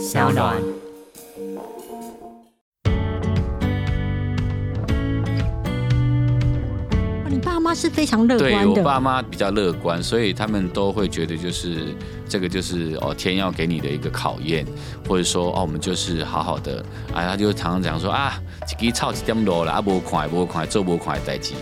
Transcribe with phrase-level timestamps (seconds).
[0.00, 0.56] 小暖。
[7.28, 11.94] 你爸妈是非常乐对我观的，爸妈比较乐观，所以他们都会觉得就是
[12.26, 14.64] 这个就是哦天要给你的一个考验，
[15.06, 16.82] 或者说哦我们就是好好的
[17.12, 18.40] 啊，他就常常讲说啊，
[18.80, 21.52] 一支草一点落啦，啊无快无快做无快的代志，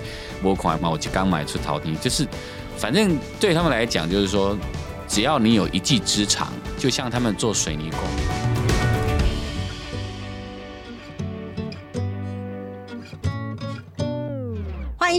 [0.44, 2.24] 无快嘛我一刚买出头天，就是
[2.76, 4.56] 反正对他们来讲就是说，
[5.08, 8.57] 只要你有一技之长，就像他们做水泥工。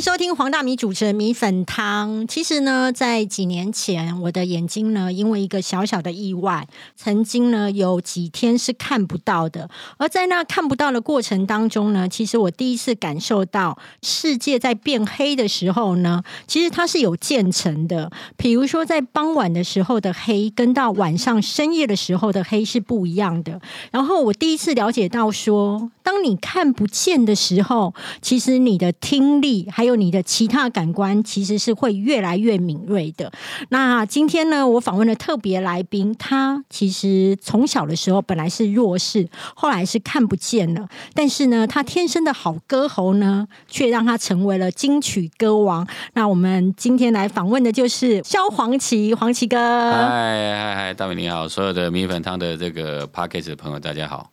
[0.01, 2.25] 收听黄大米主持的米粉汤。
[2.25, 9.69] 其实呢，在几年前，我的眼睛呢，因为一个小小的意外，曾经呢有几天是看不到的。
[9.97, 18.09] 而在那看不到的过程当中呢，其实我第一次感受到世界在变黑的时候呢，其实它是有渐层的。
[18.37, 23.59] 比如说，在傍晚的时候的黑，跟到晚上深夜的时候的黑是不一样的。
[23.91, 33.31] 然后我第一次了解到说，当你看不见的时候，其实你的听力还有就你的其他感官，其实是会越来越敏锐的。
[33.69, 45.87] 那今天呢，我访问的特别来宾，他其实从小的时候本来是弱视，后来是看不见了，但是呢，他天生的好歌喉呢，却让他成为了金曲歌王。
[46.13, 49.57] 那我们今天来访问的就是萧煌奇，黄奇哥。
[49.57, 54.29] 嗨嗨嗨，大美你好，所有的米粉汤的这个 p a c k a g e 的朋友大家好。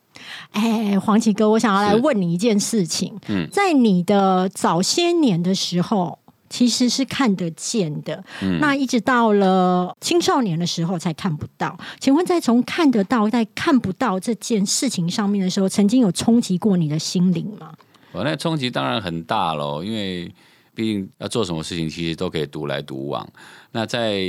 [0.51, 3.13] 哎，黄奇哥，我想要来问你一件事情。
[3.27, 6.17] 嗯在你的早些年的时候，
[6.49, 11.77] 其实是看得见的，嗯那一直到了青少年的时候才看不到。
[11.99, 17.73] 请问，在从看得到在看不到这件事情上面的时候，曾经有冲击过你的心灵吗？
[18.13, 20.31] 我那冲击当然很大喽，因为
[20.77, 23.27] 毕竟要做什么事情，其实都可以独来独往。
[23.71, 24.21] 那在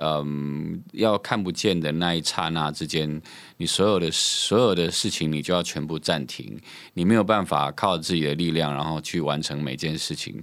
[0.00, 3.20] 嗯要看不见的那一刹那之间，
[3.58, 6.58] 你所有的所有的事情，你就要全部暂停，
[6.94, 10.42] 你没有办法靠自己的力量，然后去完成每件事情。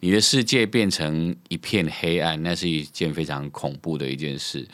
[0.00, 4.66] 你的世界变成一片黑暗，那是一件非常恐怖的一件事。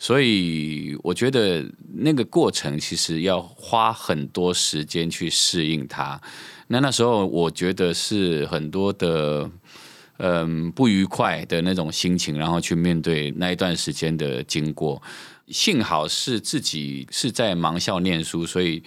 [0.00, 1.64] 所以我觉得
[1.94, 6.20] 那个过程其实要花很多时间去适应它。
[6.68, 9.48] 那那时候我觉得是很多的
[10.18, 15.02] 嗯不愉快的那种心情，然后去面对那一段时间的经过。
[15.48, 18.82] 幸好是自己是在盲校念书，所以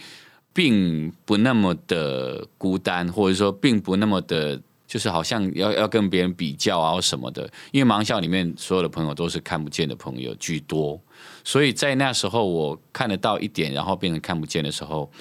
[0.54, 4.62] 并不那么的孤单，或者说并不那么的。
[4.90, 11.00] 就是好像要要跟别人比较啊什么的，因为盲校里面所有的朋友都是看不见的朋友居多，
[11.44, 15.12] 所以在那时候我看得到一点，然后变成看不见的时候，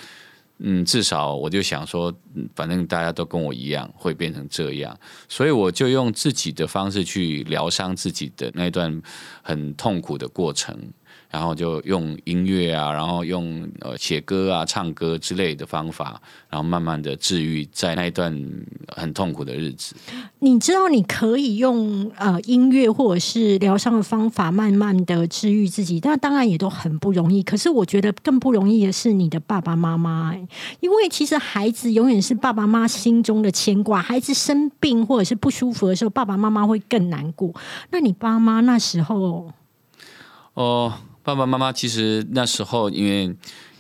[0.60, 2.12] 嗯，至少我就想说，
[2.54, 4.98] 反正大家都跟我一样会变成这样，
[5.28, 9.00] 所以我就用自己的方式去疗伤自己的那段
[9.42, 10.76] 很痛苦的过程，
[11.30, 18.32] 然后就用音乐啊，然后用呃写歌啊、唱歌之类的方法，然后慢慢的治愈在那一段
[18.88, 19.94] 很痛苦的日子。
[20.38, 27.42] 你知道你可以用呃音乐或者是疗伤的方法，慢慢的治愈自己，但当然也都很不容易。
[27.42, 30.46] 可是我觉得更不容易的是你的爸爸妈妈、哎
[30.80, 34.00] 因为其实孩子永远是爸爸妈妈心中的牵挂。
[34.00, 37.52] 孩子生病或者是不舒服的时候，爸爸妈妈会更难过。
[37.90, 39.52] 那你爸妈那时候，
[40.54, 40.94] 哦，
[41.28, 43.24] 爸爸妈妈其实那时候因为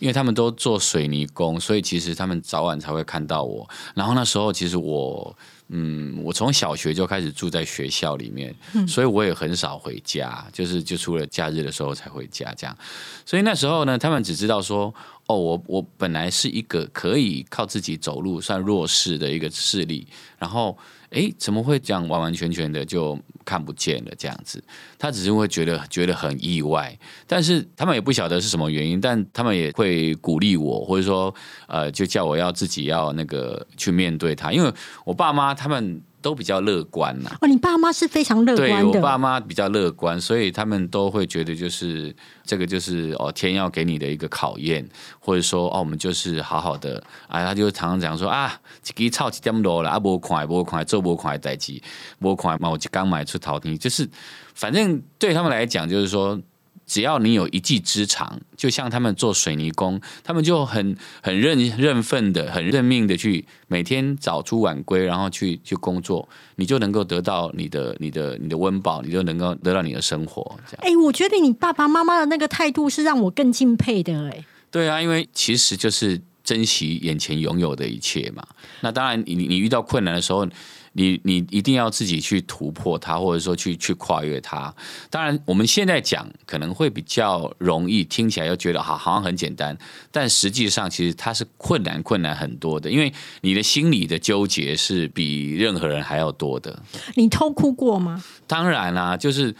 [0.00, 3.66] 因为他们都做水泥工，所以其实他们早晚才会看到我。
[3.94, 5.34] 然后那时候其实我，
[5.68, 8.54] 嗯，我从小学就开始住在学校里面，
[8.86, 12.76] 所以我也很少回家，就是就除了假日的时候才回家这样。
[13.24, 14.94] 所以那时候呢，他们只知道说，
[15.26, 20.06] 哦，我我本来是一个可以靠自己走路算弱势的一个视力，
[20.38, 20.76] 然后
[21.10, 24.62] 诶，怎么会这样完完全全的就看不见了这样子？
[24.98, 26.96] 他只是会觉得觉得很意外，
[27.26, 31.34] 但是他们也不晓得是什么原因，但他们也会鼓励我，或者说
[31.66, 34.72] 呃，就叫我要自己要那个去面对他，因为
[35.04, 42.14] 我爸妈他们都比较乐观呐、哦，你爸妈是非常乐对我观的，爸妈比较乐观，所以他们都会觉得就是
[42.44, 48.60] 这个就是哦天要给你的一个考验，或者说哦我们就是好好的啊，他就常常讲说啊，
[48.96, 51.80] 一支草一点落啦，啊无看无看做无看的代志，
[52.20, 54.08] 无看嘛我就刚买出头天，就是
[54.54, 56.40] 反正对他们来讲就是说。
[56.88, 66.26] 只要你有一技之长，就像他们做水泥工，他们就很很认认份的、很认命的去每天早出晚归，然后去去工作，
[66.56, 70.42] 你就能够得到你的、你的、你的温饱，你就能够得到你的生活。
[70.66, 78.42] 这样哎、我觉得你爸爸妈妈的那个态度是让我更敬佩的、哎，对啊，因为其实就是珍惜眼前拥有的一切嘛。
[78.80, 80.48] 那当然，你你遇到困难的时候。
[80.92, 84.74] 你你一定要自己去突破它，或者说去去跨越它。
[85.10, 89.76] 当然，我们现在讲可能会比较容易，听起来又觉得好好像很简单，
[90.10, 93.12] 但实际上其实它是困难困难很多的，因为
[93.42, 96.82] 你的心理的纠结是比任何人还要多的。
[97.14, 98.22] 你偷哭过吗？
[98.46, 99.54] 当然啦，就是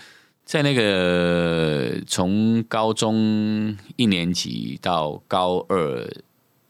[0.44, 6.08] 在那个从高中一年级到高二。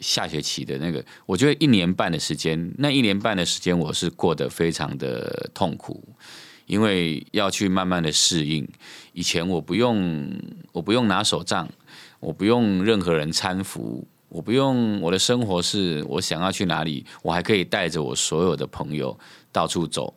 [0.00, 6.02] 下学期的那个，我觉得一年半的时间，那一年半的时间我是过得非常的痛苦，
[6.66, 8.68] 因为要去慢慢的适应。
[9.12, 10.32] 以前我不用，
[10.72, 11.68] 我不用拿手杖，
[12.20, 19.18] 我不用任何人搀扶，我不用我的生活是我想要去哪里，我还可以带着我所有的朋友
[19.50, 20.14] 到处走，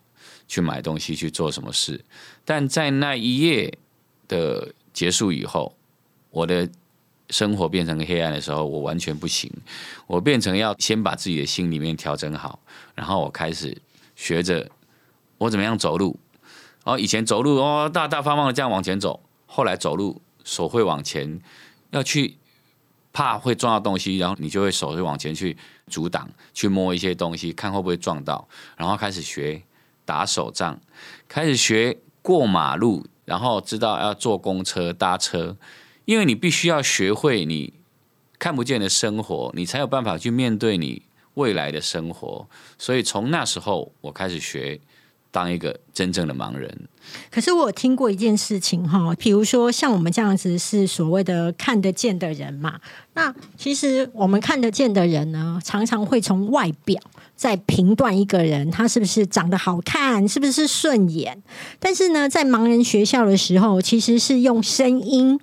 [0.47, 2.05] 去买东西，去做什么事。
[2.45, 3.75] 但在那一夜
[4.27, 5.75] 的结束以后，
[6.29, 6.69] 我的。
[7.31, 9.51] 生活变成黑暗的时候，我完全不行。
[10.05, 12.59] 我变成要先把自己的心里面调整好，
[12.93, 13.75] 然后我开始
[14.15, 14.69] 学着
[15.39, 16.19] 我怎么样走路。
[16.83, 21.39] 然后以前走路哦，大大方方的这样往前走，后来走路手会往前，
[21.91, 22.37] 要去
[23.13, 25.57] 怕会撞到东西，然后你就会手会往前去
[25.87, 28.47] 阻挡，去摸一些东西，看会不会撞到。
[28.75, 29.63] 然后开始学
[30.03, 30.79] 打手杖，
[31.27, 35.55] 开始学过马路，然后知道要坐公车搭车。
[36.05, 37.73] 因为你必须要学会你
[38.39, 41.03] 看不见的生活，你才有办法去面对你
[41.35, 42.47] 未来的生活。
[42.77, 44.79] 所以从那时候，我开始学
[45.29, 46.75] 当一个真正的盲人。
[47.29, 52.79] 可是我有听过一件事情哈，比如说像我们这样子是所谓的看得见的人嘛。
[53.13, 56.99] 那其实我们看得见的人呢，常常会从外表
[57.35, 61.41] 在评断一个人他是不是长得好看，是不是顺眼。
[61.79, 65.39] 但是呢，在盲人学校的时候，其实是用声音。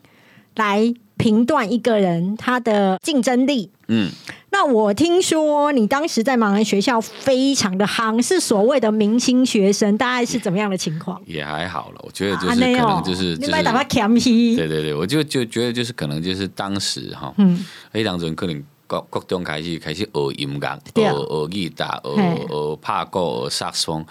[0.58, 3.70] 来评断一个人他的竞争力。
[3.90, 4.10] 嗯，
[4.50, 11.18] 那我听说你当时在盲人学校非常的夯，是所谓的明星学生，大概是怎么样的情况？
[11.24, 14.12] 也还好了，我觉得就是可能就是你买打发 cam
[14.56, 24.04] 对对对，我就就觉得就是可能就是当时哈，嗯，黑当中可能国国中开始开始学音乐，学学吉他，学学拍鼓，学萨克斯风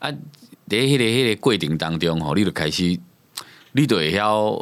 [0.00, 0.10] 啊，
[0.68, 2.98] 在迄个迄个过程当中吼，你就开始，
[3.70, 4.60] 你就会晓。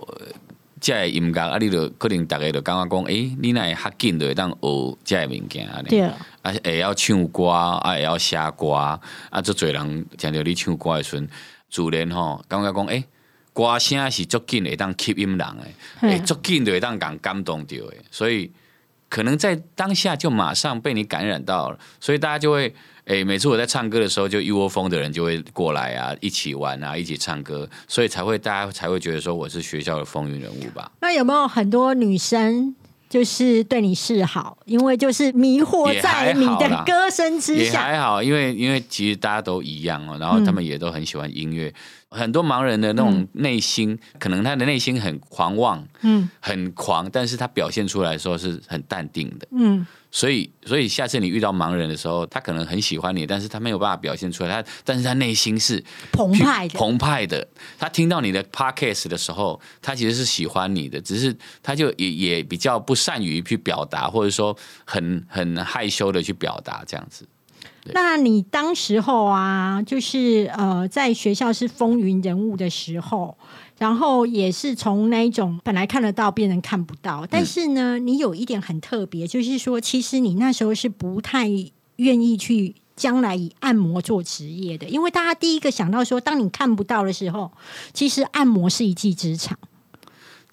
[0.81, 5.83] 这音乐啊，你就可能逐个就感觉讲，诶，你若会较紧就会当学这物件啊，
[6.43, 9.01] 啊，会晓唱歌，啊，会晓写歌，啊，
[9.45, 11.29] 足侪人听着你唱歌的时阵，
[11.69, 13.05] 自然吼，感觉讲，诶，
[13.53, 15.47] 歌声是足紧会当吸引人
[16.01, 18.51] 诶，诶，足紧就会当共感动着诶，所以
[19.11, 22.75] 可能在当下就马上被你感染到了，所以大家就会。
[23.07, 30.93] 哎，每次我在唱歌的时候，就一窝蜂的人就会过来啊，一起玩啊，一起唱歌，所以才会大家才会觉得说我是学校的风云人物吧。
[31.01, 32.73] 那有没有很多女生
[33.11, 37.63] 就是对你示好，因为就是迷惑在你的 歌声之下？
[37.65, 41.75] 也还好，因为因为其实大家都一样哦，然后他们也都很喜欢音乐。
[42.13, 49.87] 很多盲人的那种内心，可能他的内心很狂妄，嗯，很狂，但是他表现出来说是很淡定的，嗯。
[50.13, 54.63] 所以，所以下次你遇到盲人的时候，他可能很喜欢你，但是他没有办法表现出来。
[54.63, 57.47] 他，但是他内心是澎湃的，澎湃的。
[57.79, 67.29] 他听到你的 podcast 的时候，他其实是喜欢你的，只是他就也也比较不善于去表达，或者说很很害羞的去表达这样子。
[67.95, 73.37] 那你当时候啊，就是呃，在学校是风云人物的时候。
[73.81, 81.49] 然后也是从那一种本来看得到变成看不到，但是呢，你有一点很特别，就是说，其实你那时候是不太
[81.97, 87.51] 愿意去将来以按摩做职业的，因为大家第一个想到说，当你看不到的时候，
[87.95, 89.59] 其实按摩是一技之长。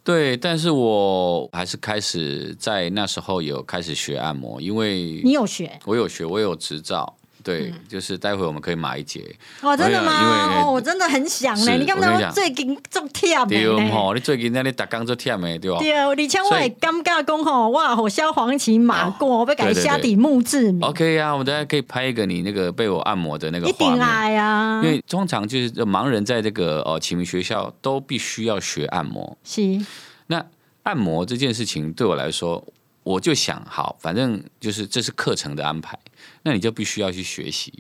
[0.05, 7.16] 对，但是我还是开始在那时候有开始学按摩，因为你有学，我有学，我有执照。
[7.43, 9.23] 对，就是待会我们可以买一节。
[9.61, 10.21] 哦，真的吗？
[10.21, 11.71] 因为哦，我真的很想呢。
[11.73, 13.55] 你看到最近做跳的
[13.89, 15.77] 吼，你最近那里打工做跳的对吧？
[15.79, 20.75] 对，而且我也尴尬讲吼，哇，我萧黄旗马过，我被改下底木质。
[20.81, 24.81] OK 啊，我们大家可以拍一个你那个被我按摩的那个画面啊。
[24.83, 29.37] 因为通常就是盲人在这个哦启明学校都必须要学按摩。
[29.43, 29.79] 是。
[30.27, 30.45] 那
[30.83, 32.63] 按摩这件事情对我来说。
[33.07, 35.97] 我就想好，反正就是这是课程的安排，
[36.43, 37.71] 那你就必须要去学习。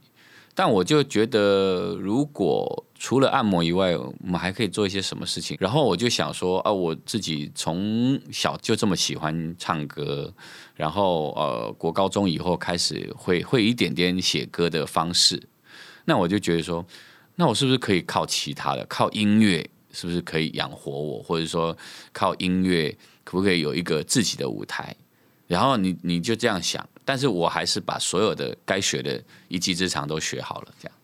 [0.55, 5.57] 但我就觉得，如果除了按摩以外，我们还可以做一些什么事情。
[5.59, 10.33] 然后我就想说，啊，我自己从小就这么喜欢唱歌，
[10.75, 15.49] 然后呃，国高中以后开始会会一点点写歌的方式，
[16.05, 16.83] 那我就觉得说，
[17.35, 21.77] 那我是不是可以靠其他的，靠音乐，是不是可以养活我，或者说
[22.13, 24.95] 靠音乐可不可以有一个自己的舞台？
[25.47, 30.97] 然后你你就这样想，但是我还是把所有的该学的一技之长都学好了，这样。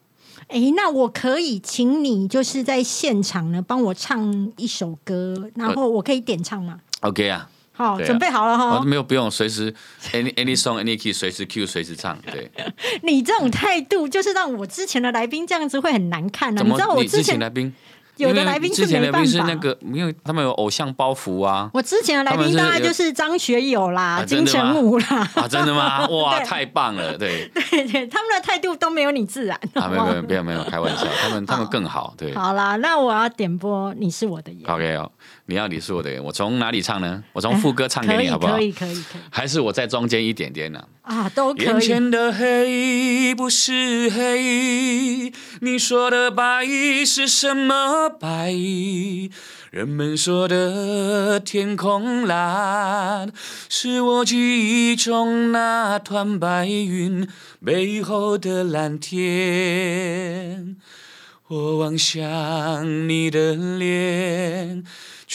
[0.49, 8.85] 哎，那我可以请你就是在现场呢帮我唱一首歌，然后我可以点唱吗？OK 啊，好，准备好了哦，哈。
[8.85, 9.73] 没有不用，随时
[10.11, 12.51] any any song any key 随时 Q 随时唱，对。
[13.03, 16.57] 你这种态度就是让我之前的来宾这样子会很难看啊！
[16.57, 17.73] 怎么你知道我你之前来宾
[18.17, 21.69] 有的来宾是之前来宾是那个，因为他们有偶像包袱啊。
[21.73, 26.05] 我之前的来宾大概就是张学友啦、啊金城武啦，啊，真的吗？
[26.09, 27.17] 哇，太棒了！
[27.17, 29.59] 对，对对，他们的态度都没有你自然。
[29.73, 32.33] 啊，没有没有没有没有开玩笑，他们他们更好，对。
[32.35, 35.11] 好啦，那我要点播《你是我的眼》，OK 哦，
[35.45, 37.21] 你要你是我的人，我从哪里唱呢？
[37.33, 38.61] 我从副歌唱给你好不好可？
[38.61, 40.87] 以可以可以还是我在中间一点点呢？
[41.01, 41.65] 啊，都可以。
[41.65, 46.65] 眼前的黑不是黑，你说的白
[47.05, 48.53] 是什么白？
[49.69, 53.29] 人们说的天空蓝，
[53.67, 57.27] 是我记忆中那团白云
[57.63, 60.77] 背后的蓝天。
[61.47, 64.83] 我望向你的脸，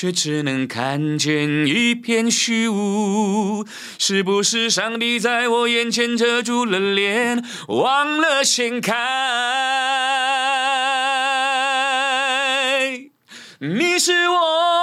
[0.01, 3.67] 却只能看见一片虚无。
[3.99, 8.95] 是不是上帝在我眼前遮住了脸，忘了掀开？
[13.59, 14.78] 你是我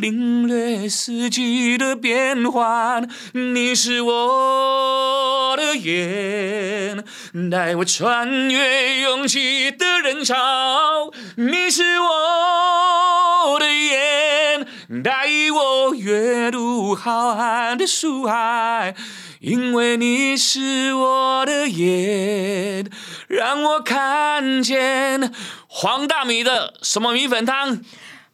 [0.00, 3.08] 领略四季的变换。
[3.32, 7.04] 你是我的眼，
[7.50, 11.12] 带我穿越拥挤的人潮。
[11.36, 14.66] 你是我的眼，
[15.02, 18.94] 带我阅读浩瀚的书海。
[19.40, 22.90] 因为你是我的眼，
[23.26, 25.32] 让我看见
[25.66, 27.80] 黄大米的什么米粉汤，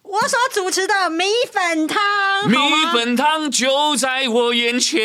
[0.08, 1.98] 我所主持的米粉汤，
[2.48, 2.56] 米
[2.92, 5.00] 粉汤就在我眼前。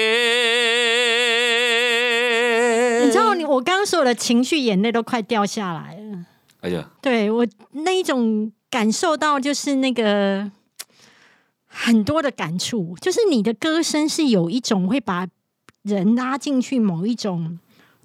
[3.03, 6.25] 你知道你我刚刚所有的情绪眼泪都快掉下来了。
[6.61, 10.51] 哎呀，对我那一种感受到，就是那个
[11.65, 15.27] 很多的感触，就是你的歌声是有一种会把
[15.81, 17.57] 人拉进去某一种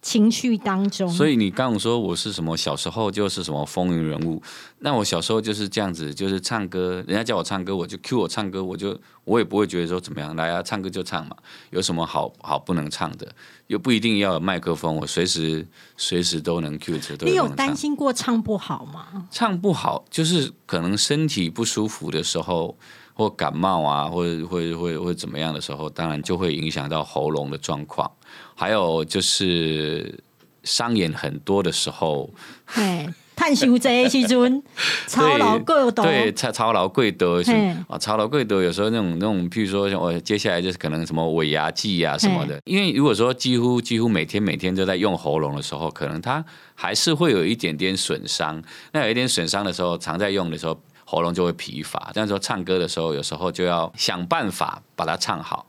[0.06, 1.08] 情绪当中。
[1.08, 4.40] 所以你刚刚说我是什么，小时候就是什么风云人物，
[4.78, 11.34] 那我小时候就是这样子，就是唱歌，人家叫我唱歌，我就 cue 我唱歌，我就我也不会觉得说怎么样，来啊，唱歌就唱嘛，
[11.70, 13.26] 有什么好好不能唱的，
[13.66, 19.26] 又不一定要有麦克风，我随时随时都能着，你有担心过唱不好吗？
[19.32, 22.78] 唱不好，就是可能身体不舒服的时候，
[23.16, 28.11] 或感冒啊，或者会会会怎么样的时候，当然就会影响到喉咙的状况。
[28.54, 30.23] 还有就是
[30.62, 32.28] 商演很多的时候，
[32.66, 34.62] 嘿，探修这的时阵，
[35.08, 37.52] 操劳过度，对，操操劳贵德是
[37.88, 46.44] 啊，操劳贵德有时候那种那种，譬如说像我接下来就是可能什么尾牙季啊什么的，因为如果说几乎几乎每天每天都在用喉咙的时候，可能它
[46.75, 48.62] 还是会有一点点损伤。
[48.92, 52.10] 那有一点损伤的时候，常在用的时候，喉咙就会疲乏。
[52.12, 55.64] 但是说唱歌的时候，有时候就要想办法把它唱好。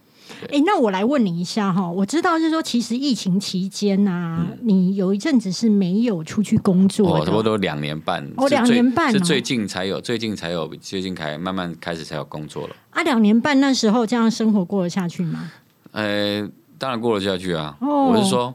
[0.52, 12.76] 哎、那我来问你一下哈，我知道是说，其实疫情期间呐、你有一阵子是没有出去工作差不多两年半，哦两年半哦是最近才有，最近才有，最近才慢慢开始才有工作了。
[12.90, 15.50] 啊，两年半那时候这样生活过得下去吗？
[15.94, 16.46] 呃，
[16.78, 17.78] 当然过得下去啊。
[17.80, 18.54] 哦我是说，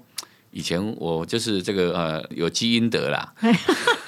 [0.51, 3.33] 以前我就是这个呃有基因得啦，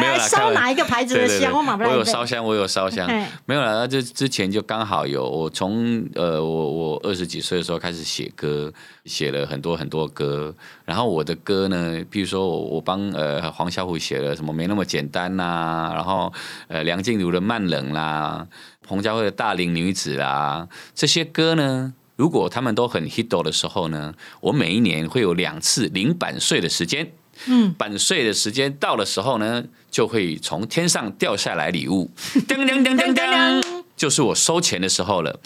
[0.00, 1.52] 没有啦开玩烧哪一个牌子的香？
[1.52, 3.24] 我马不我有烧香，我有烧香嘿。
[3.44, 8.72] 没有啦，那就之前就刚好有我从呃我我二十几岁的时候开始写歌，
[9.04, 10.54] 写了很多很多歌。
[10.84, 16.32] 然后我的歌呢，譬如说我我帮呃黄小琥写了什么没那么简单呐、然后
[16.68, 18.46] 呃梁静茹的慢冷啦，
[18.86, 21.94] 彭佳慧的大龄女子啦，这些歌呢。
[22.16, 27.12] 如果他们都很 hit 的时候呢，我每一年会有两次零版税的时间。
[27.46, 32.10] 嗯，版税的时间到的时候呢，就会从天上掉下来礼物，
[32.48, 35.38] 噔噔噔噔噔，就是我收钱的时候了。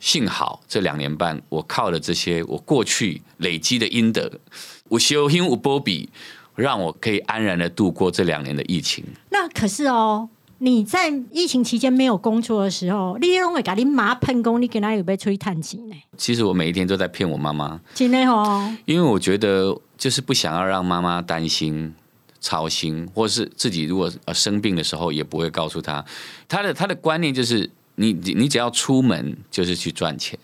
[0.00, 4.30] 幸好这两年半，我靠了这些我过去累积的阴德，
[4.90, 6.08] 我修心无波比，
[6.54, 9.04] 让我可以安然的度过这两年的疫情。
[9.30, 15.96] 那可是哦，你在疫情期间没有工作的时候，你拢会给你妈喷工，你给他有被出去探钱呢？
[16.16, 21.94] 其实我每一天都在骗我妈妈，真的哦，因为我觉得就是不想要让妈妈担心、
[22.40, 26.02] 操心，或是自己如果呃生病的时候也不会告诉她。
[26.48, 30.38] 她的她的观念就是，你你你只要出门就是去赚钱。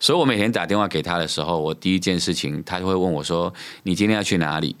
[0.00, 3.52] 所以我每天打电话给她的时候，我第一件事情，她就会问我说
[3.84, 4.74] ：“你今天要去哪里？”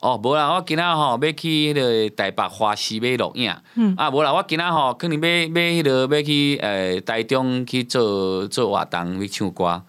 [0.00, 9.80] 哦，无啦，我今仔吼要去迄个台北花市买录影，嗯，啊，无啦，我今仔吼可能要买迄个要去呃台中去做做活动去唱歌。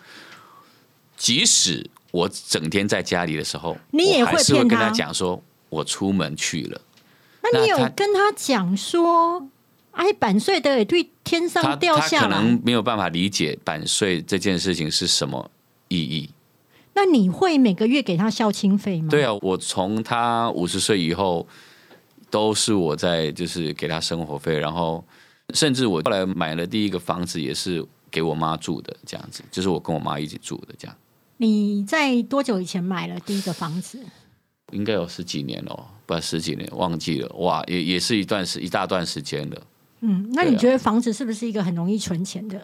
[1.17, 6.79] 即使我整天在家里的时候，你也会会骗他跟他讲说，我出门去了。
[7.41, 9.49] 那你有跟他讲说，
[9.93, 15.49] 哎，版税的对天上掉他可下来能，没有办法理解版税这件事情是什么
[15.87, 16.29] 意义。
[16.93, 19.07] 那你会每个月给他孝亲费吗？
[19.09, 21.47] 对啊，我从他五十岁以后，
[22.29, 25.03] 都是我在就是给他生活费，然后
[25.55, 30.95] 甚至我后来买了第一个房子也是给我妈住的，这样子，就是我跟我妈一起住的，这样
[31.37, 33.99] 你在多久以前买了第一个房子？
[34.71, 39.61] 应该有十几年了，不十几年忘记了，哇，也也是一段时一大段时间了。
[40.01, 42.59] 嗯，那你觉得房子是不是一个很容易存钱的？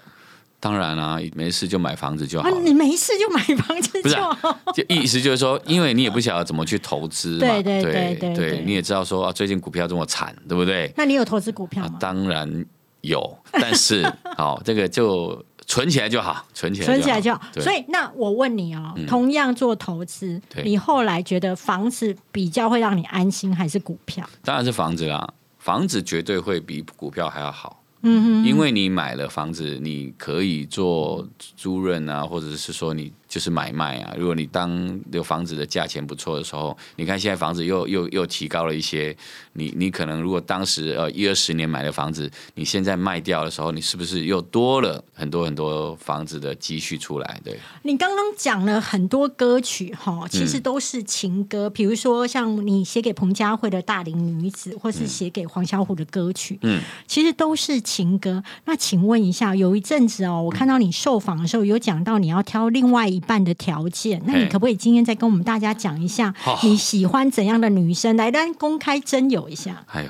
[0.62, 4.60] 当然啦、没事就买房子就好啊，你没事就买房子不是啊就好。
[4.74, 10.92] 就意思就是说，因为你也不晓得怎么去投资嘛， 对对对对对对你也知道说啊，最近股票这么惨，对不对？
[10.98, 12.66] 那你有投资股票啊吗？，当然
[13.02, 17.40] 有，但是 好，这个就存起来就好，存起来存起来就好。
[17.54, 24.28] 所以，那我问你哦，同样做投资，你后来觉得房子比较会让你安心，还是股票？
[24.44, 27.84] 当然是房子啦，房子绝对会比股票还要好。
[28.02, 34.14] 嗯哼，因为你买了房子，你可以做租赁啊，或者是说你就是买卖啊。
[34.18, 39.16] 如果你当有房子的价钱不错的时候，你看现在房子又又又提高了一些，
[39.54, 47.40] 你你可能如果当时呃一二十年买的房子，你现在卖掉的时候，你是不是又多了很多很多房子的积蓄出来？
[47.44, 58.44] 对，你刚刚讲了很多歌曲哈，其嗯实都是情歌，比如说像你写给彭佳慧的《大龄女子》，或是写给黄小虎的歌曲，嗯，其实都是情歌。
[58.66, 66.34] 那请问一下，有一阵子哦，我看到你受访的时候有讲到你要挑另外一半的条件，那你可不可以今天再跟我们大家讲一下
[66.64, 68.16] 你喜欢怎样的女生？
[68.18, 69.84] 来，让公开征友一下。
[69.88, 70.10] 哎呦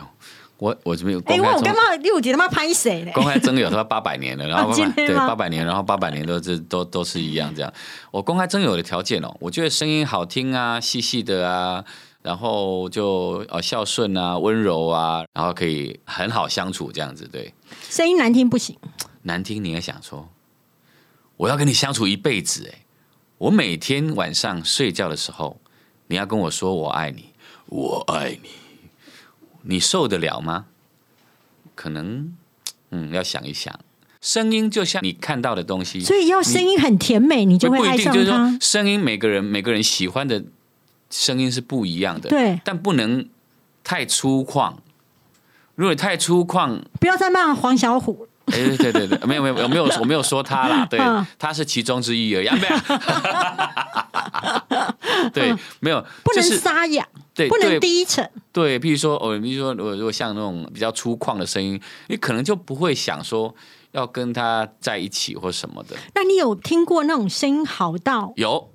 [0.58, 1.96] 我我这边有哎、公开中我干嘛？
[2.01, 3.12] 六姐他妈拍谁嘞？
[3.13, 7.74] 公开征友，他妈八百年了，然后 啊对八百年，然后八百年都是都都是一样这样。
[8.12, 11.86] 我公开征友的条件哦，我觉得声音好听啊，细细的啊，
[12.24, 17.25] 然后就呃孝顺啊，温柔啊，然后可以很好相处这样子。
[17.32, 17.54] 对，
[17.89, 18.78] 声音难听不行。
[19.22, 20.28] 难听你也想说，
[21.38, 22.80] 我要跟你相处一辈子哎，
[23.39, 25.62] 我每天晚上睡觉的时候，
[26.08, 27.30] 你要跟我说我爱你，
[27.67, 28.49] 我爱你，
[29.63, 30.65] 你受得了吗？
[31.73, 32.36] 可能，
[32.91, 33.80] 嗯，要想一想。
[34.19, 38.60] 声音就像你看到的东西，所以要声音很甜美，你就不会爱一定就是说上他。
[38.60, 40.43] 声音每个人每个人喜欢的
[41.10, 43.30] 声音是不一样的，对，但不能
[43.86, 44.73] 太粗犷。
[45.75, 48.28] 如果太粗犷，不要再骂黄小琥。
[48.52, 52.78] 哎，对对对，没有没有我没有我没有说他啦，对嗯，他是其中之一而已，啊没有，
[55.34, 58.30] 对，没有，不能就是沙哑，对不能低沉。
[58.52, 63.54] 对，比如说哦，比如说如果如果像那种比较粗犷的声音，你可能就不会想说
[63.92, 65.96] 要跟他在一起或什么的。
[66.16, 68.72] 那你有听过那种声音好到有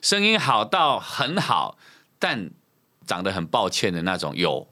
[0.00, 1.76] 声音好到很好，
[2.18, 2.50] 但
[3.06, 4.68] 长得很抱歉的那种有，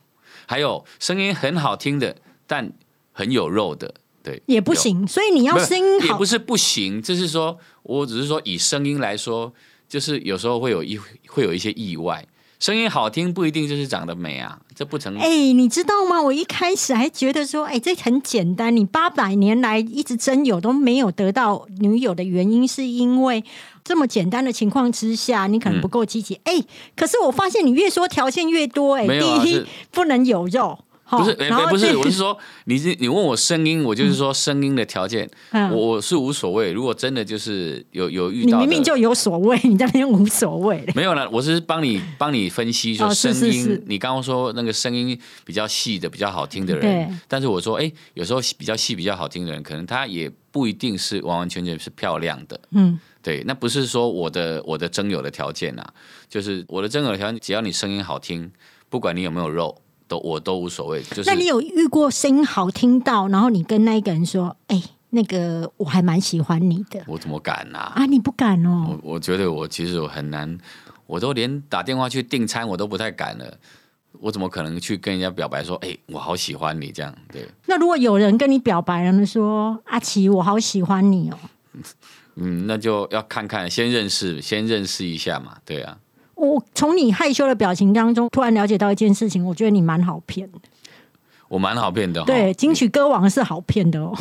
[0.46, 2.72] 还有声音很好听的，但
[3.12, 3.94] 很有肉的，
[4.26, 5.06] 对，也不行？
[5.06, 9.52] 所以你要声音好也不，是不行，就是说我只是说以声音来说，
[9.88, 12.26] 就是有时候会有一会有一些意外。
[12.58, 15.14] 声音好听不一定就是长得美啊，这不成。
[15.18, 16.20] 哎、你知道吗？
[16.20, 18.74] 我一开始还觉得说，哎、这很简单。
[18.74, 23.44] 你八百年来一直真有都没有得到女友的原因，是因为
[23.84, 26.40] 这么简单的情况之下，你可能不够积极。
[26.44, 26.64] 哎、
[26.96, 36.72] 可是我发现你越说条件越多、哎、第一不能有肉，不是，哎、然后不是，我是说，你是你问我声音，我就是说声音的条件，嗯我我是无所谓。
[36.72, 40.92] 如果真的就是有有遇到，你明明就有所谓， 你在那边无所谓嘞。
[40.96, 43.52] 没有了，我是帮你帮你分析说声音。
[43.52, 52.60] 是是你刚刚说那个声音比较细的、比较好听的人，但是我说，哎、有时候比较细、比较好听的人，可能他也不一定是完完全全是漂亮的。
[52.72, 55.86] 嗯，对，那不是说我的我的征友的条件啊，
[56.28, 58.50] 就是我的征友的条件，只要你声音好听，
[58.88, 61.02] 不管你有没有肉，都我都无所谓。
[61.02, 67.92] 就是那你有遇过声音好听到，然后你跟那一个人说，哎、那个我还蛮喜欢你的我怎么敢啊？
[67.94, 68.06] 啊？
[68.06, 68.98] 你不敢哦。
[69.02, 70.58] 我我觉得我其实我很难，
[71.06, 73.56] 我都连打电话去订餐我都不太敢了。
[74.18, 77.14] 我怎么可能去跟人家表白说，哎、我好喜欢你这样？
[77.30, 81.36] 对，那如果有人跟你表白了，呢，说阿奇，我好喜欢你哦，
[82.36, 85.58] 嗯，那就要看看，先认识，先认识一下嘛。
[85.66, 85.98] 对啊，
[86.36, 90.58] 我从你害羞的表情当中，突然了解到一件事情，我觉得你蛮好骗的。
[91.48, 92.26] 我蛮好骗的哈。
[92.26, 94.16] 对，金曲歌王是好骗的哦。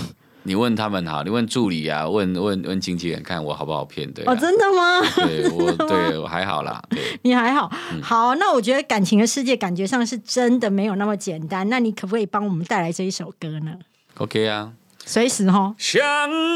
[0.47, 4.12] 你问他们哈，你问助理啊，问问问经纪人，看我好不好骗？
[4.13, 5.01] 对、啊，哦，真的吗？
[5.17, 6.80] 对我对 我还好啦，
[7.23, 7.67] 你还好，
[8.04, 11.67] 好，那我觉得感情的世界感觉上是真的没有那么简单。
[11.67, 13.73] 那你可不可以帮我们带来这一首歌呢
[14.17, 14.71] ？OK 啊，
[15.08, 15.76] 随时哈。
[15.78, 16.02] 相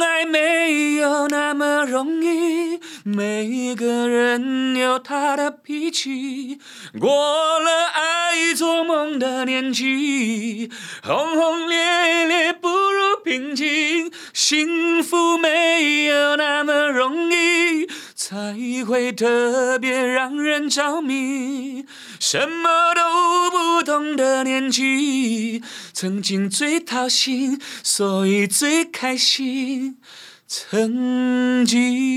[0.02, 6.60] 爱没有那么容易，每个人有他的脾气。
[7.00, 10.72] 过了爱做梦的年纪，
[11.04, 14.12] 轰轰烈烈不如平静。
[14.34, 17.88] 幸福没有那么容易，
[18.22, 18.54] 才
[18.86, 21.86] 会特别让人着迷。
[22.20, 29.98] 什么都不懂的年纪，曾经最掏心，所以最开心。
[30.46, 32.09] 曾经。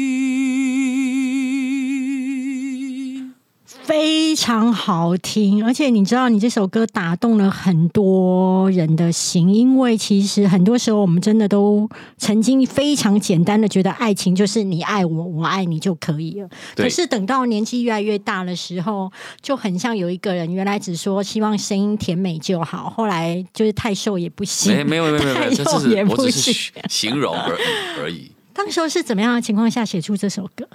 [4.32, 16.48] 非常好听，而且你知道，你这首歌打动了很多人的心，因为其实很多时候我们真的都曾经非常简单的觉得爱情就是你爱我，我爱你就可以了。
[16.74, 26.30] 可是等到年纪越来越大的时候，就很像有一个人原来只说希望声音甜美就好，后来就是太瘦也不行，没没有没有没有没有， 太只是我幼也不行。
[26.30, 27.58] 只是形容而
[28.00, 28.32] 而已。
[28.54, 30.66] 当时候是怎么样的情况下写出这首歌？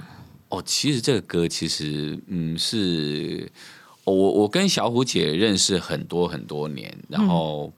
[0.49, 3.51] 哦，其实这个歌其实嗯是，
[4.05, 7.73] 哦我我跟小虎姐认识很多很多年，然后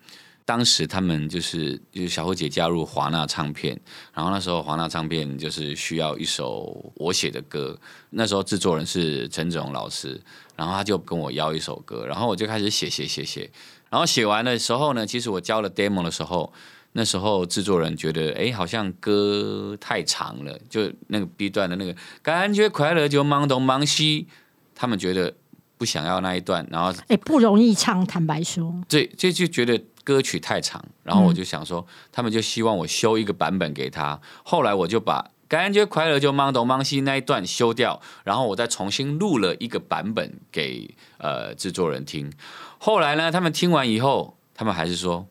[0.45, 3.79] 当时他们就是就是小虎姐加入华纳唱片，
[4.13, 7.79] 然后那时候华纳唱片就是需要一首我写的歌，
[8.12, 10.21] 那时候制作人是陈子荣老师，
[10.55, 13.49] 然后他就跟我要一首歌，然后我就开始写写写写，
[13.89, 16.53] 然后写完的时候呢，其实我交了 demo 的时候。
[16.93, 24.28] 那时候制作人觉得，哎，好像歌太长了，就那个 B 段的那个感觉快乐就忙东忙西，
[24.73, 25.34] 他们觉得
[25.78, 35.32] 不想要那一段，然后哎，不容易唱，坦白说，这这就觉得歌曲太长，然后我就想说，他们就希望我修一个版本给他，后来我就把。
[35.49, 42.32] 感觉快乐就忙东忙西那一段修掉，然后我再重新录了一个版本给呃制作人听。
[42.78, 45.25] 后来呢，他们听完以后，他们还是说，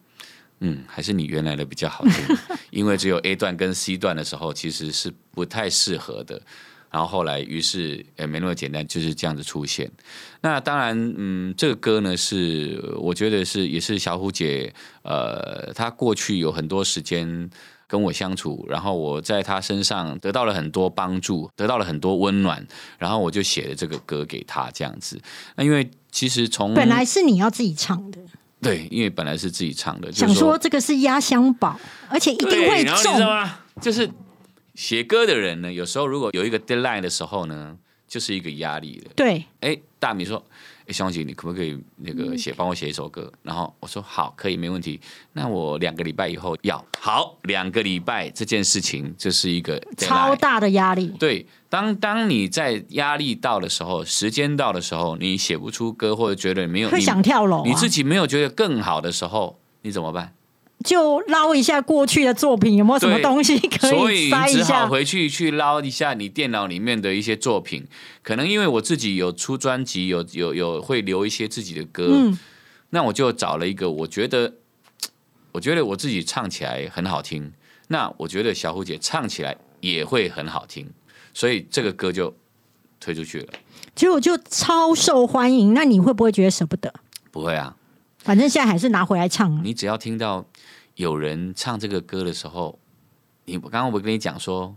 [0.60, 2.36] 嗯，还是你原来的比较好听，
[2.70, 6.40] 因为只有 A 段跟 C 段的时候其实是不太适合的。
[6.90, 9.90] 然后后来，于是也没那么简单，就是这样子出现。
[10.40, 17.50] 那当然，嗯，这个歌呢是我觉得是也是小虎姐，呃，她过去有很多时间
[17.86, 22.66] 跟我相处，然后我在她身上得到了很多帮助，得到了很多温暖，
[22.96, 25.20] 然后我就写了这个歌给她这样子。
[25.56, 28.18] 那因为其实从本来是你要自己唱的，
[28.60, 33.20] 对，因为本来是自己唱的，想说这个是压箱宝，而且一定会中。
[33.20, 33.60] 吗？
[33.80, 34.10] 就是
[34.74, 37.76] 写歌的人呢，有时候如果有一个 deadline 的时候呢，
[38.08, 39.10] 就是一个压力的。
[39.14, 40.44] 对，哎，大米说
[40.88, 44.98] ：“哎，兄姐，你可不可以那个嗯写帮我写一首歌？”然后我说：“好，可以，没问题。
[45.34, 51.08] 那我两个礼拜以后要好，两个礼拜这件事情，这是一个超大的压力。
[51.18, 60.32] 对，当当你在压力到的时候，时间到的时候，你写不出歌，或者觉得没有会你想跳楼、啊，你自己没有觉得更好的时候，你怎么办？
[60.84, 64.86] 就捞一下过去的作品，有没有什么对东西可以塞一只好下？
[64.86, 67.86] 回去去捞一下你电脑里面的一些作品。
[68.22, 72.38] 可能因为我自己有出专辑，有有有会留一些自己的歌，嗯
[72.90, 74.54] 那我就找了一个我觉得，
[75.52, 77.52] 我觉得我自己唱起来很好听，
[77.88, 80.88] 那我觉得小虎姐唱起来也会很好听，
[81.34, 82.34] 所以这个歌就
[82.98, 83.52] 推出去了。
[83.94, 85.74] 结果就超受欢迎。
[85.74, 86.94] 那你会不会觉得舍不得？
[87.30, 87.76] 不会啊，
[88.18, 89.60] 反正现在还是拿回来唱啊。
[89.64, 90.44] 你只要听到
[90.96, 92.78] 有人唱这个歌的时候，
[93.44, 94.74] 你刚刚我跟你讲说，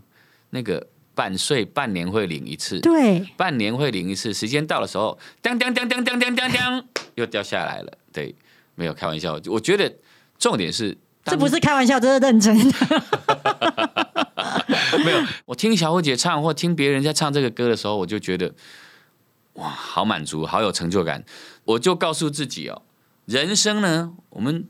[0.50, 6.84] 那个半岁半年会领一次，对，半年会领一次，时间到的时候，当当当当当当当当，
[7.16, 7.92] 又掉下来了。
[8.12, 8.34] 对，
[8.74, 9.92] 没有开玩笑，我觉得
[10.38, 13.02] 重点是，这不是开玩笑，这是认真的。
[15.04, 15.18] 没有。
[15.46, 18.54] 我听小虎姐唱或听别人在唱这个歌的时候，我就觉得
[19.54, 21.24] 哇，好满足，好有成就感。
[21.64, 22.82] 我就告诉自己哦，
[23.26, 24.66] 人生呢，我们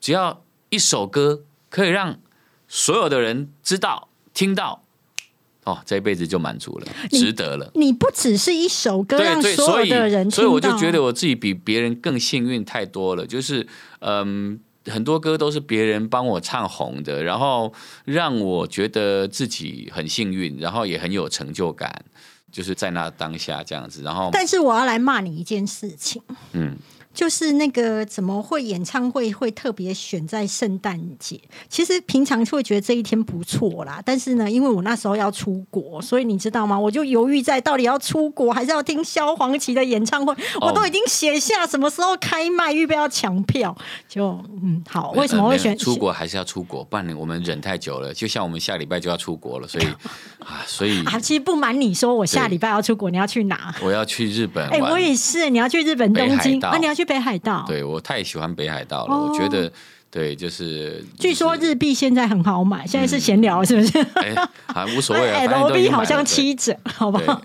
[0.00, 2.18] 只要一首歌可以让
[2.68, 4.82] 所有的人知道、听到，
[5.64, 7.70] 哦，这一辈子就满足了，值得了。
[7.74, 13.26] 你不只是一首歌，让所有的人听到，所以我就觉得我自己比别人更幸运太多了。
[13.26, 13.66] 就是
[13.98, 17.72] 嗯，很多歌都是别人帮我唱红的，然后
[18.04, 22.04] 让我觉得自己很幸运，然后也很有成就感，
[22.50, 24.02] 就是在那当下这样子。
[24.02, 26.22] 然后但是我要来骂你一件事情，
[26.52, 26.76] 嗯，
[27.20, 31.38] 就是那个怎么会演唱会会特别选在圣诞节？
[31.68, 36.78] 其实平常会觉得这一天不错啦，但是呢，因为我那时候要出国，所以你知道吗？
[36.80, 40.34] 我就犹豫在到底要出国还是要听萧煌奇的演唱会。
[40.62, 43.76] 我都已经写下什么时候开卖，预备要抢票。
[44.08, 46.10] 就嗯，好，为什么会选出国？
[46.10, 46.82] 还是要出国？
[46.82, 48.14] 不然我们忍太久了。
[48.14, 49.84] 就像我们下礼拜就要出国了，所以
[50.40, 53.74] 啊，所以啊，其实不瞒你说，我下礼拜要出国，你要去哪？
[53.82, 54.66] 我要去日本。
[54.70, 56.78] 哎，我也是，你要去日本东京啊？
[56.80, 57.64] 你要去北海道？
[57.66, 59.72] 对我太喜欢北海道了，我觉得。
[60.12, 61.04] 对，就是。
[61.20, 63.96] 据说日币现在很好买，现在是闲聊，是不是？
[64.14, 64.34] 哎，
[64.66, 65.46] 啊，无所谓啊。
[65.46, 67.40] L B 好像七折，好不好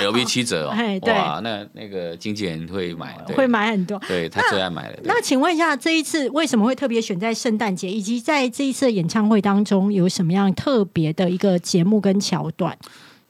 [0.00, 4.98] ？L B 七折哦， 哎，对，那那个经纪人会买，会买很多，对他最爱买的。
[5.04, 12.76] 那请问一下，这一次为什么会特别选在圣诞节，以及在这一次的演唱会当中有什么样特别的一个节目跟桥段？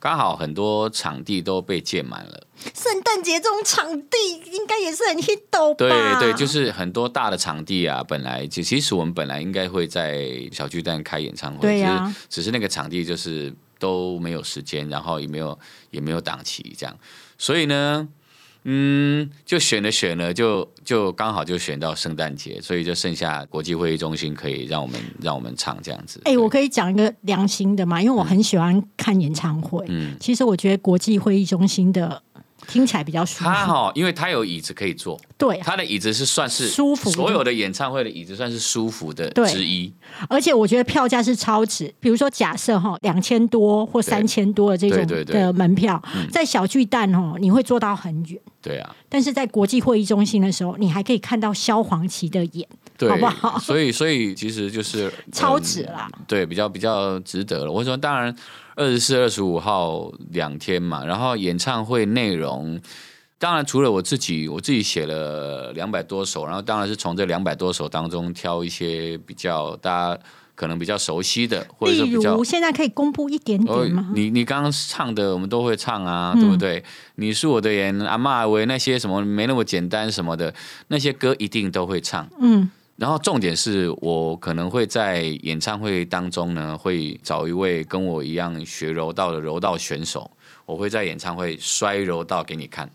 [0.05, 2.45] 刚好很多场地都被建满了。
[2.75, 4.17] 圣诞节这种场地
[4.51, 5.73] 应该也是很 hit 吧？
[5.73, 5.89] 对
[6.19, 15.57] 对，就是很多大的场地啊，本来就其实我们本来应该会在小巨蛋开演唱会，对呀，只是那个场地就是都没有时间，然后也没有
[15.89, 16.95] 也没有档期这样，
[17.39, 18.07] 所以呢。
[18.65, 26.19] 嗯，就选了选了，就就刚好就选到圣诞节，所以就剩下国际会议中心可以让我们让我们唱这样子。
[26.25, 29.85] 哎，我可以讲一个良心的嘛，因为我很喜欢看演唱会。
[29.87, 32.21] 嗯，其实我觉得国际会议中心的。
[32.67, 33.45] 听起来比较舒服。
[33.45, 35.19] 他哈，因为他有椅子可以坐。
[35.37, 39.93] 对，他的椅子是算是舒服，所有的演唱会的椅子算是舒服的之一。
[40.29, 41.93] 而且我觉得票价是超值。
[41.99, 46.01] 比如说，假设哈两千多或三千多的这种的门票，
[46.31, 48.39] 在小巨蛋哦，你会坐到很远。
[48.61, 48.95] 对啊。
[49.09, 52.67] 但是在国际会议中心的时候，你还可以看到萧煌奇的演，
[52.99, 53.59] 好不好？
[53.59, 56.09] 所以，所以其实就是 超值啦。
[56.27, 57.71] 对，比较比较值得了。
[57.71, 58.35] 我说，当然。
[58.77, 62.77] 二十四、二十五号两天嘛，然后演唱会内容，
[63.39, 70.21] 当然除了我自己，我自己写了两百多首，然后当然是从这两百多首当中挑一些比较大家
[70.55, 74.09] 可能比较熟悉的，或者说比较现在可以公布一点点吗？
[74.13, 76.83] 你你刚刚唱的我们都会唱啊，对不对？
[77.15, 80.53] 你是我的眼，阿妈为那些什么没那么简单什么的
[80.89, 82.69] 那些歌一定都会唱，嗯。
[82.97, 90.31] 然后重点是我可能会在演唱会当中呢，会找一位跟我一样学柔道的柔道选手，
[90.65, 92.89] 我会在演唱会摔柔道给你看。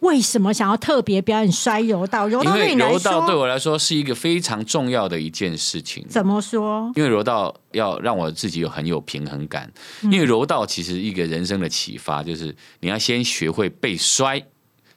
[0.00, 2.26] 为什么想要特别表演摔柔道？
[2.26, 6.04] 柔道对柔道对我来说是一个非常重要的一件事情。
[6.08, 6.90] 怎么说？
[6.96, 9.72] 因为柔道要让我自己有很有平衡感。
[10.02, 14.44] 因为柔道其实一个人生的启发就是你要先学会被摔。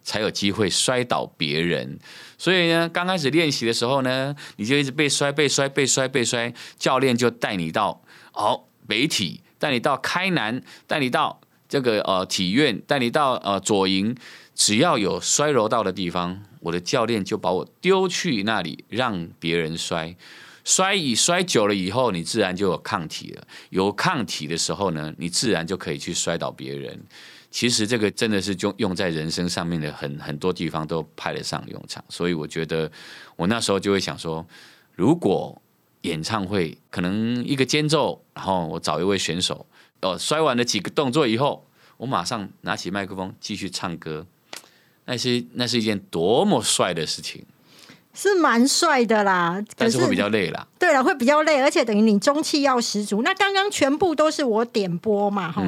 [0.06, 1.98] 才有机会摔倒别人，
[2.38, 8.00] 所以呢，刚开始练习的时候呢，你就一直被摔、被摔、被摔、被摔，教练就带你到
[8.34, 14.16] 哦北体，带你到开南，带你到这个呃体院，带你到呃左营，
[14.54, 20.16] 只要有摔柔道的地方，我的教练就把我丢去那里让别人摔，
[20.64, 27.02] 摔以摔久了以后，你自然就有抗体了，有抗体的时候呢，你自然就可以去摔倒别人。
[27.56, 32.92] 其实这个真的是用用在人生上面的很很多地方都派得上用场，所以我觉得
[33.38, 34.46] 我那时候就会想说，
[34.94, 35.62] 如果
[36.02, 39.66] 演唱会可能一个间奏，然后我找一位选手，
[40.02, 41.66] 哦，摔完了几个动作以后，
[41.96, 44.28] 我马上拿起麦克风继续唱歌，
[45.06, 47.46] 那是那是一件多么帅的事情，
[48.14, 50.68] 是蛮帅的啦，但是会比较累啦。
[50.78, 53.22] 对了，会比较累，而且等于你中气要十足。
[53.22, 55.64] 那刚刚全部都是我点播嘛，哈。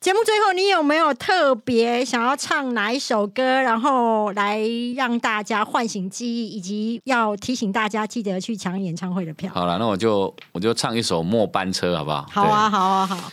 [0.00, 4.60] 节目最后，你有没有特别想要唱哪一首歌，然后来
[4.94, 9.50] 让大家唤醒记忆，以及要提醒大家记得去抢演唱会的票？
[9.52, 12.26] 好了，那我就我就唱一首《末班车》，好不好？
[12.30, 13.32] 好啊，好啊，好。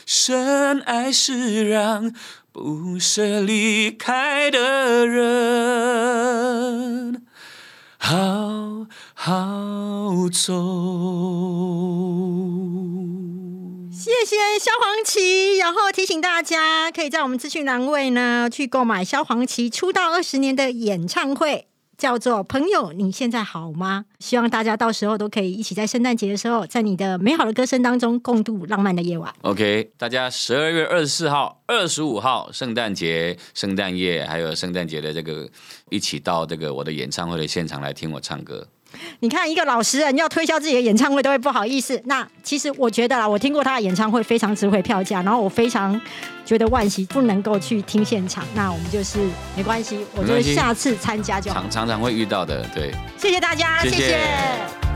[0.13, 2.13] 深爱是让
[2.51, 5.25] 不舍离开的人
[7.97, 10.51] 好好走。
[13.89, 21.69] 谢谢萧煌奇，然后提醒大家，可以在我们资讯栏位呢去购买萧煌奇出道二十年的演唱会。
[22.01, 29.31] 叫做“朋友，你现在好吗？”希望大家到时候都可以一起在圣诞节的时候，在你的美好的歌声当中共度浪漫的夜晚。
[29.43, 35.47] OK，大家十二月二十四号、二十五号圣诞节、圣诞夜，还有圣诞节的这个
[35.91, 38.67] 一起到这个我的演唱会的现场来听我唱歌。
[39.21, 42.01] 你看，一个老实人要推销自己的演唱会都会不好意思。
[42.05, 45.99] 那其实我觉得啦，我听过他的演唱会，非常值回票价，然后我非常
[46.45, 48.43] 觉得惋惜不能够去听现场。
[48.53, 49.19] 那我们就是
[49.55, 51.61] 没关系，我就下次参加就好。
[51.61, 52.91] 常常常会遇到的，对。
[53.17, 54.90] 谢谢大家，谢谢谢